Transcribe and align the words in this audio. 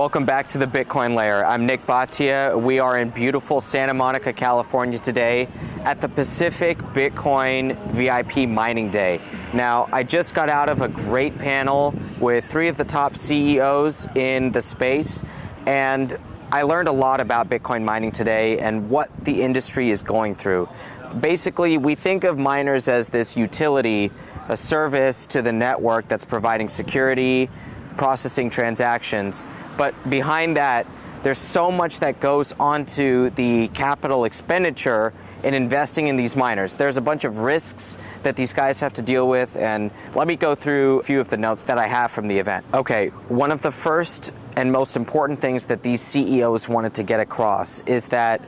Welcome 0.00 0.24
back 0.24 0.48
to 0.48 0.56
the 0.56 0.66
Bitcoin 0.66 1.14
Layer. 1.14 1.44
I'm 1.44 1.66
Nik 1.66 1.86
Bhatia. 1.86 2.58
We 2.58 2.78
are 2.78 2.98
in 2.98 3.10
beautiful 3.10 3.60
Santa 3.60 3.92
Monica, 3.92 4.32
California 4.32 4.98
today 4.98 5.46
at 5.84 6.00
the 6.00 6.08
Pacific 6.08 6.78
Bitcoin 6.78 7.76
VIP 7.92 8.48
Mining 8.48 8.90
Day. 8.90 9.20
Now, 9.52 9.90
I 9.92 10.02
just 10.02 10.32
got 10.32 10.48
out 10.48 10.70
of 10.70 10.80
a 10.80 10.88
great 10.88 11.36
panel 11.36 11.94
with 12.18 12.46
three 12.46 12.68
of 12.68 12.78
the 12.78 12.84
top 12.84 13.14
CEOs 13.14 14.06
in 14.14 14.52
the 14.52 14.62
space, 14.62 15.22
and 15.66 16.16
I 16.50 16.62
learned 16.62 16.88
a 16.88 16.92
lot 16.92 17.20
about 17.20 17.50
Bitcoin 17.50 17.84
mining 17.84 18.10
today 18.10 18.58
and 18.58 18.88
what 18.88 19.10
the 19.26 19.42
industry 19.42 19.90
is 19.90 20.00
going 20.00 20.34
through. 20.34 20.66
Basically, 21.20 21.76
we 21.76 21.94
think 21.94 22.24
of 22.24 22.38
miners 22.38 22.88
as 22.88 23.10
this 23.10 23.36
utility, 23.36 24.10
a 24.48 24.56
service 24.56 25.26
to 25.26 25.42
the 25.42 25.52
network 25.52 26.08
that's 26.08 26.24
providing 26.24 26.70
security, 26.70 27.50
processing 27.98 28.48
transactions. 28.48 29.44
But 29.76 29.94
behind 30.10 30.56
that, 30.56 30.86
there's 31.22 31.38
so 31.38 31.70
much 31.70 32.00
that 32.00 32.20
goes 32.20 32.54
onto 32.58 33.30
the 33.30 33.68
capital 33.68 34.24
expenditure 34.24 35.12
in 35.42 35.54
investing 35.54 36.08
in 36.08 36.16
these 36.16 36.36
miners. 36.36 36.76
There's 36.76 36.96
a 36.96 37.00
bunch 37.00 37.24
of 37.24 37.38
risks 37.38 37.96
that 38.22 38.36
these 38.36 38.52
guys 38.52 38.80
have 38.80 38.92
to 38.94 39.02
deal 39.02 39.28
with, 39.28 39.56
and 39.56 39.90
let 40.14 40.26
me 40.26 40.36
go 40.36 40.54
through 40.54 41.00
a 41.00 41.02
few 41.02 41.20
of 41.20 41.28
the 41.28 41.36
notes 41.36 41.62
that 41.64 41.78
I 41.78 41.86
have 41.86 42.10
from 42.10 42.28
the 42.28 42.38
event. 42.38 42.64
Okay, 42.74 43.08
one 43.28 43.50
of 43.50 43.62
the 43.62 43.70
first 43.70 44.32
and 44.56 44.70
most 44.70 44.96
important 44.96 45.40
things 45.40 45.66
that 45.66 45.82
these 45.82 46.00
CEOs 46.00 46.68
wanted 46.68 46.94
to 46.94 47.02
get 47.02 47.20
across 47.20 47.80
is 47.80 48.08
that 48.08 48.40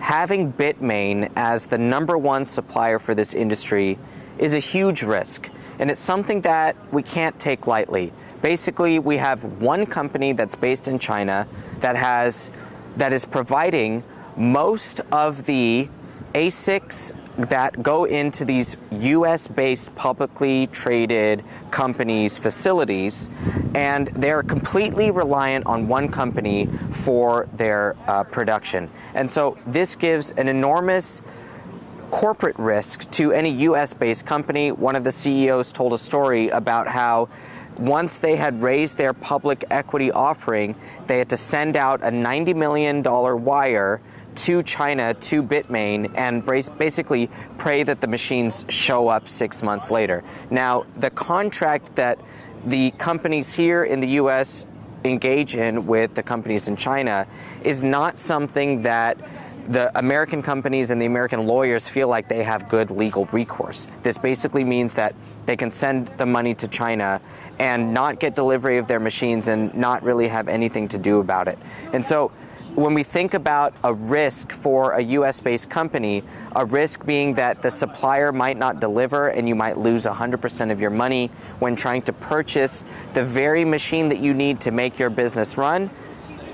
having 0.00 0.52
Bitmain 0.52 1.30
as 1.36 1.66
the 1.66 1.78
number 1.78 2.16
one 2.16 2.44
supplier 2.44 2.98
for 2.98 3.14
this 3.14 3.34
industry 3.34 3.98
is 4.38 4.54
a 4.54 4.60
huge 4.60 5.02
risk, 5.02 5.50
and 5.78 5.90
it's 5.90 6.00
something 6.00 6.40
that 6.42 6.76
we 6.92 7.02
can't 7.02 7.38
take 7.38 7.66
lightly. 7.66 8.12
Basically, 8.42 8.98
we 8.98 9.16
have 9.16 9.44
one 9.60 9.86
company 9.86 10.32
that's 10.32 10.54
based 10.54 10.88
in 10.88 10.98
China 10.98 11.46
that 11.80 11.96
has 11.96 12.50
that 12.96 13.12
is 13.12 13.24
providing 13.24 14.02
most 14.36 15.00
of 15.12 15.46
the 15.46 15.88
ASICs 16.34 17.12
that 17.38 17.80
go 17.82 18.04
into 18.04 18.44
these 18.44 18.76
US 18.90 19.46
based 19.46 19.94
publicly 19.94 20.66
traded 20.68 21.44
companies' 21.70 22.36
facilities, 22.36 23.30
and 23.74 24.08
they're 24.08 24.42
completely 24.42 25.12
reliant 25.12 25.64
on 25.66 25.86
one 25.86 26.08
company 26.08 26.68
for 26.90 27.48
their 27.54 27.96
uh, 28.08 28.24
production. 28.24 28.90
And 29.14 29.30
so 29.30 29.56
this 29.66 29.94
gives 29.94 30.32
an 30.32 30.48
enormous 30.48 31.22
corporate 32.10 32.58
risk 32.58 33.08
to 33.12 33.32
any 33.32 33.50
US 33.50 33.94
based 33.94 34.26
company. 34.26 34.72
One 34.72 34.96
of 34.96 35.04
the 35.04 35.12
CEOs 35.12 35.70
told 35.70 35.92
a 35.92 35.98
story 35.98 36.48
about 36.48 36.88
how 36.88 37.28
once 37.78 38.18
they 38.18 38.36
had 38.36 38.60
raised 38.60 38.96
their 38.96 39.12
public 39.12 39.64
equity 39.70 40.10
offering, 40.10 40.74
they 41.06 41.18
had 41.18 41.30
to 41.30 41.36
send 41.36 41.76
out 41.76 42.00
a 42.02 42.10
$90 42.10 42.54
million 42.54 43.02
wire 43.02 44.00
to 44.34 44.62
China, 44.62 45.14
to 45.14 45.42
Bitmain, 45.42 46.12
and 46.14 46.44
basically 46.78 47.28
pray 47.56 47.82
that 47.82 48.00
the 48.00 48.06
machines 48.06 48.64
show 48.68 49.08
up 49.08 49.28
six 49.28 49.62
months 49.62 49.90
later. 49.90 50.22
Now, 50.50 50.86
the 50.96 51.10
contract 51.10 51.96
that 51.96 52.20
the 52.64 52.90
companies 52.92 53.54
here 53.54 53.84
in 53.84 54.00
the 54.00 54.08
US 54.08 54.66
engage 55.04 55.54
in 55.54 55.86
with 55.86 56.14
the 56.14 56.22
companies 56.22 56.68
in 56.68 56.76
China 56.76 57.26
is 57.62 57.82
not 57.82 58.18
something 58.18 58.82
that 58.82 59.18
the 59.68 59.96
American 59.98 60.42
companies 60.42 60.90
and 60.90 61.00
the 61.00 61.06
American 61.06 61.46
lawyers 61.46 61.86
feel 61.86 62.08
like 62.08 62.28
they 62.28 62.42
have 62.42 62.68
good 62.68 62.90
legal 62.90 63.26
recourse. 63.26 63.86
This 64.02 64.16
basically 64.16 64.64
means 64.64 64.94
that 64.94 65.14
they 65.46 65.56
can 65.56 65.70
send 65.70 66.08
the 66.16 66.26
money 66.26 66.54
to 66.54 66.68
China 66.68 67.20
and 67.58 67.92
not 67.92 68.20
get 68.20 68.34
delivery 68.34 68.78
of 68.78 68.86
their 68.86 69.00
machines 69.00 69.48
and 69.48 69.74
not 69.74 70.02
really 70.02 70.28
have 70.28 70.48
anything 70.48 70.88
to 70.88 70.98
do 70.98 71.20
about 71.20 71.48
it. 71.48 71.58
And 71.92 72.04
so 72.04 72.30
when 72.74 72.94
we 72.94 73.02
think 73.02 73.34
about 73.34 73.74
a 73.82 73.92
risk 73.92 74.52
for 74.52 74.92
a 74.92 75.02
US 75.02 75.40
based 75.40 75.68
company, 75.68 76.22
a 76.54 76.64
risk 76.64 77.04
being 77.04 77.34
that 77.34 77.60
the 77.60 77.70
supplier 77.70 78.30
might 78.30 78.56
not 78.56 78.78
deliver 78.78 79.28
and 79.28 79.48
you 79.48 79.56
might 79.56 79.78
lose 79.78 80.06
100% 80.06 80.70
of 80.70 80.80
your 80.80 80.90
money 80.90 81.30
when 81.58 81.74
trying 81.74 82.02
to 82.02 82.12
purchase 82.12 82.84
the 83.14 83.24
very 83.24 83.64
machine 83.64 84.08
that 84.10 84.20
you 84.20 84.32
need 84.32 84.60
to 84.60 84.70
make 84.70 84.98
your 84.98 85.10
business 85.10 85.56
run, 85.56 85.90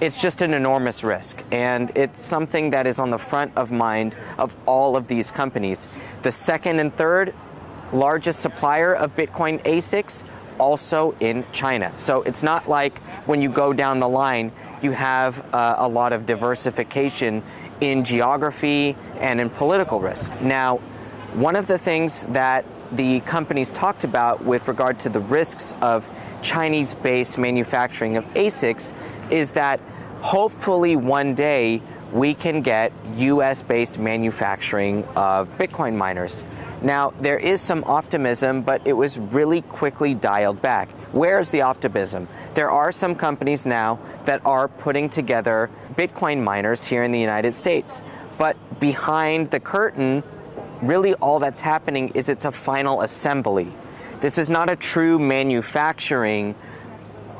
it's 0.00 0.20
just 0.20 0.42
an 0.42 0.54
enormous 0.54 1.04
risk. 1.04 1.42
And 1.52 1.92
it's 1.96 2.20
something 2.20 2.70
that 2.70 2.86
is 2.86 2.98
on 2.98 3.10
the 3.10 3.18
front 3.18 3.52
of 3.56 3.70
mind 3.70 4.16
of 4.38 4.56
all 4.66 4.96
of 4.96 5.06
these 5.06 5.30
companies. 5.30 5.86
The 6.22 6.32
second 6.32 6.80
and 6.80 6.92
third 6.96 7.34
largest 7.92 8.40
supplier 8.40 8.94
of 8.94 9.14
Bitcoin 9.16 9.62
ASICs 9.62 10.24
also 10.58 11.14
in 11.20 11.44
China. 11.52 11.92
So 11.96 12.22
it's 12.22 12.42
not 12.42 12.68
like 12.68 12.98
when 13.26 13.40
you 13.40 13.48
go 13.50 13.72
down 13.72 14.00
the 14.00 14.08
line, 14.08 14.52
you 14.82 14.92
have 14.92 15.44
uh, 15.54 15.76
a 15.78 15.88
lot 15.88 16.12
of 16.12 16.26
diversification 16.26 17.42
in 17.80 18.04
geography 18.04 18.96
and 19.18 19.40
in 19.40 19.50
political 19.50 20.00
risk. 20.00 20.32
Now, 20.40 20.78
one 21.34 21.56
of 21.56 21.66
the 21.66 21.78
things 21.78 22.26
that 22.26 22.64
the 22.92 23.20
companies 23.20 23.70
talked 23.70 24.04
about 24.04 24.42
with 24.44 24.66
regard 24.66 24.98
to 25.00 25.08
the 25.08 25.20
risks 25.20 25.74
of 25.80 26.08
Chinese 26.42 26.94
based 26.94 27.38
manufacturing 27.38 28.16
of 28.16 28.24
ASICs 28.34 28.92
is 29.30 29.52
that 29.52 29.80
hopefully 30.20 30.96
one 30.96 31.34
day 31.34 31.82
we 32.12 32.34
can 32.34 32.62
get 32.62 32.92
US 33.16 33.62
based 33.62 33.98
manufacturing 33.98 35.04
of 35.16 35.48
Bitcoin 35.58 35.94
miners. 35.94 36.44
Now, 36.82 37.12
there 37.20 37.38
is 37.38 37.60
some 37.60 37.82
optimism, 37.84 38.62
but 38.62 38.80
it 38.84 38.92
was 38.92 39.18
really 39.18 39.62
quickly 39.62 40.14
dialed 40.14 40.62
back. 40.62 40.88
Where 41.12 41.40
is 41.40 41.50
the 41.50 41.62
optimism? 41.62 42.28
There 42.54 42.70
are 42.70 42.92
some 42.92 43.14
companies 43.14 43.66
now 43.66 43.98
that 44.26 44.40
are 44.44 44.68
putting 44.68 45.08
together 45.08 45.70
Bitcoin 45.94 46.42
miners 46.42 46.84
here 46.84 47.02
in 47.02 47.10
the 47.10 47.18
United 47.18 47.54
States. 47.54 48.02
But 48.38 48.56
behind 48.78 49.50
the 49.50 49.58
curtain, 49.58 50.22
really 50.80 51.14
all 51.14 51.40
that's 51.40 51.60
happening 51.60 52.10
is 52.10 52.28
it's 52.28 52.44
a 52.44 52.52
final 52.52 53.02
assembly. 53.02 53.72
This 54.20 54.38
is 54.38 54.48
not 54.48 54.70
a 54.70 54.76
true 54.76 55.18
manufacturing 55.18 56.54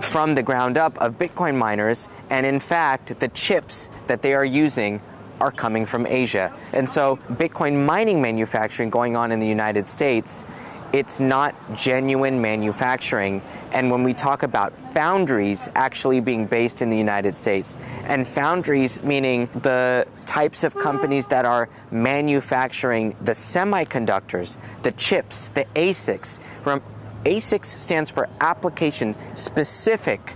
from 0.00 0.34
the 0.34 0.42
ground 0.42 0.78
up 0.78 0.96
of 0.98 1.18
Bitcoin 1.18 1.56
miners, 1.56 2.08
and 2.30 2.46
in 2.46 2.60
fact, 2.60 3.18
the 3.20 3.28
chips 3.28 3.88
that 4.06 4.22
they 4.22 4.34
are 4.34 4.44
using 4.44 5.00
are 5.40 5.50
coming 5.50 5.86
from 5.86 6.06
Asia. 6.06 6.52
And 6.72 6.88
so, 6.88 7.16
Bitcoin 7.32 7.86
mining 7.86 8.20
manufacturing 8.20 8.90
going 8.90 9.16
on 9.16 9.32
in 9.32 9.38
the 9.38 9.46
United 9.46 9.86
States, 9.86 10.44
it's 10.92 11.20
not 11.20 11.54
genuine 11.74 12.40
manufacturing. 12.40 13.42
And 13.72 13.90
when 13.90 14.02
we 14.02 14.14
talk 14.14 14.42
about 14.42 14.76
foundries 14.94 15.68
actually 15.74 16.20
being 16.20 16.46
based 16.46 16.80
in 16.80 16.88
the 16.88 16.96
United 16.96 17.34
States, 17.34 17.74
and 18.04 18.26
foundries 18.26 19.02
meaning 19.02 19.48
the 19.62 20.06
types 20.24 20.64
of 20.64 20.74
companies 20.74 21.26
that 21.26 21.44
are 21.44 21.68
manufacturing 21.90 23.16
the 23.22 23.32
semiconductors, 23.32 24.56
the 24.82 24.92
chips, 24.92 25.50
the 25.50 25.66
ASICs. 25.74 26.40
From 26.62 26.82
ASICs 27.24 27.66
stands 27.66 28.10
for 28.10 28.28
application 28.40 29.14
specific 29.34 30.34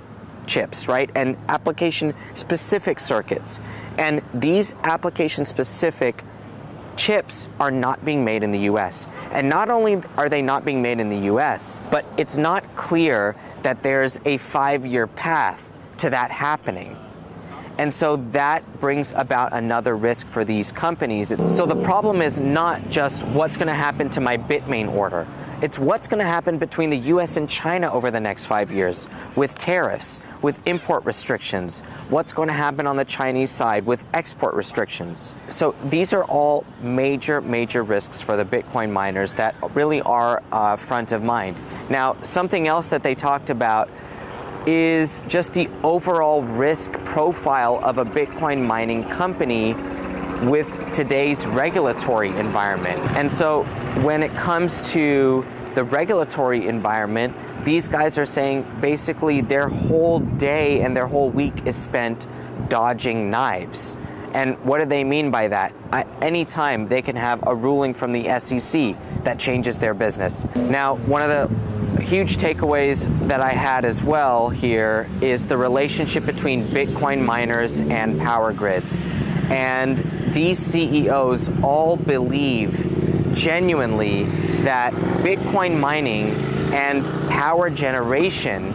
chips, 0.51 0.89
right? 0.89 1.11
And 1.15 1.37
application 1.49 2.13
specific 2.35 2.99
circuits. 2.99 3.61
And 3.99 4.21
these 4.35 4.75
application 4.83 5.47
specific 5.47 6.25
chips 6.97 7.47
are 7.61 7.71
not 7.71 8.05
being 8.05 8.25
made 8.25 8.43
in 8.43 8.51
the 8.51 8.59
US. 8.71 9.09
And 9.31 9.49
not 9.49 9.71
only 9.71 10.03
are 10.17 10.29
they 10.29 10.43
not 10.43 10.65
being 10.65 10.83
made 10.83 10.99
in 10.99 11.09
the 11.09 11.31
US, 11.33 11.81
but 11.91 12.05
it's 12.17 12.37
not 12.37 12.75
clear 12.75 13.37
that 13.63 13.83
there's 13.83 14.19
a 14.25 14.39
five 14.39 14.85
year 14.85 15.07
path 15.07 15.71
to 15.99 16.11
that 16.11 16.33
happening. 16.33 16.97
And 17.79 17.95
so 17.95 18.17
that 18.33 18.81
brings 18.81 19.13
about 19.13 19.55
another 19.55 19.97
risk 19.97 20.27
for 20.27 20.45
these 20.45 20.73
companies. 20.73 21.29
So 21.49 21.65
the 21.65 21.83
problem 21.83 22.21
is 22.21 22.41
not 22.41 22.91
just 22.91 23.23
what's 23.29 23.57
going 23.57 23.69
to 23.69 23.75
happen 23.75 24.11
to 24.11 24.21
my 24.21 24.37
Bitmain 24.37 24.93
order. 24.93 25.27
It's 25.63 25.79
what's 25.79 26.09
going 26.09 26.21
to 26.21 26.25
happen 26.25 26.57
between 26.57 26.89
the 26.89 26.97
US 26.97 27.37
and 27.37 27.47
China 27.47 27.93
over 27.93 28.11
the 28.11 28.19
next 28.19 28.47
five 28.47 28.73
years 28.73 29.11
with 29.37 29.59
tariffs, 29.59 30.19
with 30.41 30.59
import 30.67 31.05
restrictions, 31.05 31.81
what's 32.09 32.33
going 32.33 32.49
to 32.49 32.55
happen 32.55 32.87
on 32.87 32.97
the 32.97 33.05
Chinese 33.05 33.51
side 33.51 33.85
with 33.85 34.03
export 34.15 34.55
restrictions. 34.55 35.35
So 35.51 35.75
these 35.85 36.15
are 36.15 36.25
all 36.25 36.65
major, 36.81 37.43
major 37.43 37.83
risks 37.83 38.23
for 38.23 38.39
the 38.39 38.45
Bitcoin 38.45 38.91
miners 38.91 39.35
that 39.35 39.55
really 39.75 40.01
are 40.01 40.43
uh, 40.51 40.77
front 40.77 41.13
of 41.13 41.23
mind. 41.23 41.59
Now, 41.91 42.17
something 42.23 42.67
else 42.67 42.87
that 42.87 43.03
they 43.03 43.15
talked 43.15 43.51
about 43.51 43.91
is 44.65 45.27
just 45.29 45.53
the 45.53 45.69
overall 45.83 46.43
risk 46.43 46.93
profile 47.05 47.81
of 47.83 47.99
a 47.99 48.05
Bitcoin 48.07 48.67
mining 48.67 49.07
company 49.11 49.75
with 50.43 50.91
today's 50.91 51.47
regulatory 51.47 52.37
environment. 52.37 53.01
And 53.17 53.31
so 53.31 53.65
when 54.03 54.23
it 54.23 54.35
comes 54.37 54.81
to 54.93 55.45
the 55.75 55.85
regulatory 55.85 56.67
environment, 56.67 57.35
these 57.65 57.89
guys 57.89 58.17
are 58.19 58.25
saying 58.25 58.67
basically 58.81 59.41
their 59.41 59.69
whole 59.69 60.21
day 60.21 60.81
and 60.81 60.97
their 60.97 61.07
whole 61.07 61.31
week 61.31 61.67
is 61.67 61.77
spent 61.77 62.27
dodging 62.69 63.31
knives. 63.31 63.97
And 64.33 64.57
what 64.65 64.79
do 64.79 64.87
they 64.87 65.05
mean 65.05 65.31
by 65.31 65.49
that? 65.49 65.75
At 65.93 66.07
any 66.23 66.45
time, 66.45 66.89
they 66.89 67.03
can 67.03 67.17
have 67.17 67.41
a 67.47 67.55
ruling 67.55 67.95
from 67.95 68.13
the 68.13 68.39
SEC 68.39 68.97
that 69.25 69.39
changes 69.39 69.79
their 69.79 69.93
business. 69.93 70.47
Now, 70.55 70.97
one 70.97 71.23
of 71.23 71.29
the 71.29 72.01
huge 72.01 72.37
takeaways 72.37 73.09
that 73.29 73.41
I 73.41 73.51
had 73.51 73.85
as 73.85 74.03
well 74.03 74.49
here 74.49 75.11
is 75.21 75.47
the 75.47 75.57
relationship 75.57 76.25
between 76.25 76.69
Bitcoin 76.69 77.25
miners 77.25 77.81
and 77.81 78.21
power 78.21 78.53
grids. 78.53 79.05
And 79.51 79.99
these 80.33 80.59
CEOs 80.59 81.51
all 81.63 81.97
believe 81.97 83.35
genuinely 83.35 84.25
that 84.63 84.93
Bitcoin 85.23 85.79
mining 85.79 86.31
and 86.73 87.05
power 87.31 87.69
generation, 87.69 88.75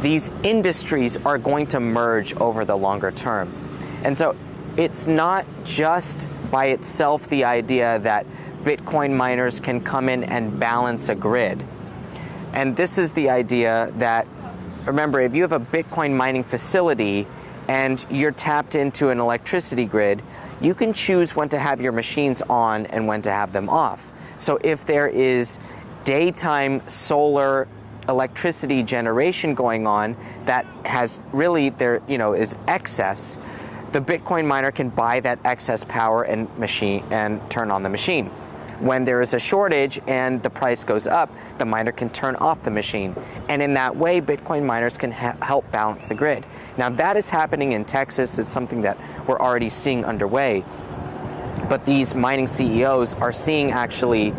these 0.00 0.30
industries 0.42 1.16
are 1.18 1.38
going 1.38 1.66
to 1.68 1.80
merge 1.80 2.34
over 2.36 2.64
the 2.64 2.76
longer 2.76 3.10
term. 3.10 3.52
And 4.02 4.16
so 4.16 4.34
it's 4.76 5.06
not 5.06 5.44
just 5.64 6.26
by 6.50 6.66
itself 6.66 7.28
the 7.28 7.44
idea 7.44 7.98
that 7.98 8.24
Bitcoin 8.62 9.14
miners 9.14 9.60
can 9.60 9.80
come 9.80 10.08
in 10.08 10.24
and 10.24 10.58
balance 10.58 11.08
a 11.08 11.14
grid. 11.14 11.62
And 12.52 12.76
this 12.76 12.96
is 12.96 13.12
the 13.12 13.28
idea 13.28 13.92
that, 13.96 14.26
remember, 14.86 15.20
if 15.20 15.34
you 15.34 15.42
have 15.42 15.52
a 15.52 15.60
Bitcoin 15.60 16.14
mining 16.14 16.44
facility 16.44 17.26
and 17.68 18.04
you're 18.10 18.32
tapped 18.32 18.74
into 18.74 19.10
an 19.10 19.20
electricity 19.20 19.84
grid, 19.84 20.22
you 20.60 20.74
can 20.74 20.92
choose 20.92 21.36
when 21.36 21.48
to 21.50 21.58
have 21.58 21.80
your 21.80 21.92
machines 21.92 22.42
on 22.42 22.86
and 22.86 23.06
when 23.06 23.22
to 23.22 23.30
have 23.30 23.52
them 23.52 23.68
off. 23.68 24.10
So 24.38 24.58
if 24.64 24.84
there 24.84 25.08
is 25.08 25.58
daytime 26.04 26.86
solar 26.88 27.68
electricity 28.08 28.82
generation 28.82 29.54
going 29.54 29.86
on 29.86 30.16
that 30.46 30.64
has 30.84 31.20
really 31.32 31.68
there 31.68 32.00
you 32.08 32.16
know 32.16 32.32
is 32.32 32.56
excess 32.66 33.38
the 33.92 34.00
bitcoin 34.00 34.46
miner 34.46 34.70
can 34.70 34.88
buy 34.88 35.20
that 35.20 35.38
excess 35.44 35.84
power 35.84 36.22
and 36.22 36.48
machine 36.58 37.04
and 37.10 37.38
turn 37.50 37.70
on 37.70 37.82
the 37.82 37.88
machine 37.88 38.30
when 38.80 39.04
there 39.04 39.20
is 39.20 39.34
a 39.34 39.38
shortage 39.38 40.00
and 40.06 40.42
the 40.42 40.50
price 40.50 40.84
goes 40.84 41.06
up, 41.06 41.30
the 41.58 41.64
miner 41.64 41.92
can 41.92 42.10
turn 42.10 42.36
off 42.36 42.62
the 42.62 42.70
machine. 42.70 43.14
And 43.48 43.60
in 43.60 43.74
that 43.74 43.96
way, 43.96 44.20
Bitcoin 44.20 44.64
miners 44.64 44.96
can 44.96 45.10
ha- 45.10 45.36
help 45.42 45.70
balance 45.72 46.06
the 46.06 46.14
grid. 46.14 46.46
Now, 46.76 46.88
that 46.90 47.16
is 47.16 47.28
happening 47.28 47.72
in 47.72 47.84
Texas. 47.84 48.38
It's 48.38 48.50
something 48.50 48.82
that 48.82 48.98
we're 49.26 49.40
already 49.40 49.68
seeing 49.68 50.04
underway. 50.04 50.64
But 51.68 51.84
these 51.84 52.14
mining 52.14 52.46
CEOs 52.46 53.14
are 53.14 53.32
seeing 53.32 53.72
actually 53.72 54.32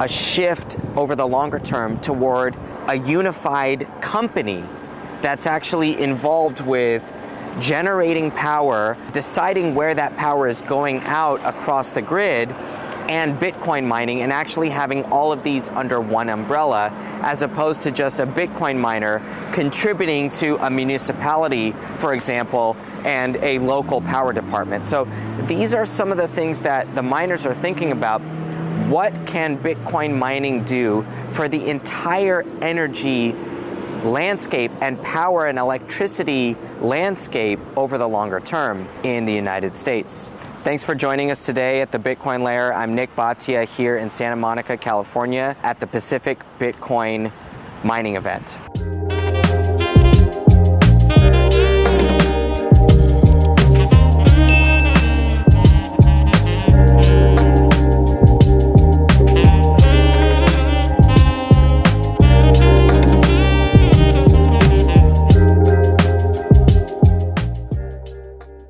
a 0.00 0.08
shift 0.08 0.76
over 0.96 1.14
the 1.14 1.26
longer 1.26 1.58
term 1.58 1.98
toward 2.00 2.56
a 2.88 2.96
unified 2.96 3.88
company 4.00 4.64
that's 5.22 5.46
actually 5.46 6.00
involved 6.00 6.60
with 6.60 7.12
generating 7.58 8.30
power, 8.30 8.96
deciding 9.12 9.74
where 9.74 9.94
that 9.94 10.16
power 10.16 10.46
is 10.46 10.60
going 10.62 11.00
out 11.04 11.40
across 11.44 11.90
the 11.90 12.02
grid, 12.02 12.54
and 13.08 13.38
Bitcoin 13.38 13.86
mining 13.86 14.22
and 14.22 14.32
actually 14.32 14.70
having 14.70 15.04
all 15.04 15.32
of 15.32 15.42
these 15.42 15.68
under 15.68 16.00
one 16.00 16.28
umbrella 16.28 16.90
as 17.22 17.42
opposed 17.42 17.82
to 17.82 17.90
just 17.90 18.20
a 18.20 18.26
Bitcoin 18.26 18.78
miner 18.78 19.20
contributing 19.52 20.30
to 20.30 20.56
a 20.64 20.70
municipality, 20.70 21.72
for 21.96 22.14
example, 22.14 22.76
and 23.04 23.36
a 23.36 23.58
local 23.60 24.00
power 24.00 24.32
department. 24.32 24.86
So 24.86 25.08
these 25.46 25.74
are 25.74 25.86
some 25.86 26.10
of 26.10 26.18
the 26.18 26.28
things 26.28 26.60
that 26.62 26.94
the 26.94 27.02
miners 27.02 27.46
are 27.46 27.54
thinking 27.54 27.92
about. 27.92 28.20
What 28.88 29.12
can 29.26 29.58
Bitcoin 29.58 30.16
mining 30.16 30.64
do 30.64 31.06
for 31.30 31.48
the 31.48 31.68
entire 31.68 32.44
energy 32.60 33.34
landscape 34.04 34.70
and 34.80 35.02
power 35.02 35.46
and 35.46 35.58
electricity 35.58 36.56
landscape 36.80 37.58
over 37.76 37.98
the 37.98 38.08
longer 38.08 38.40
term 38.40 38.88
in 39.02 39.24
the 39.24 39.32
United 39.32 39.74
States? 39.74 40.30
Thanks 40.66 40.82
for 40.82 40.96
joining 40.96 41.30
us 41.30 41.46
today 41.46 41.80
at 41.80 41.92
the 41.92 41.98
Bitcoin 41.98 42.42
Layer. 42.42 42.74
I'm 42.74 42.96
Nik 42.96 43.14
Bhatia 43.14 43.68
here 43.68 43.98
in 43.98 44.10
Santa 44.10 44.34
Monica, 44.34 44.76
California 44.76 45.56
at 45.62 45.78
the 45.78 45.86
Pacific 45.86 46.40
Bitcoin 46.58 47.30
mining 47.84 48.16
event. 48.16 48.58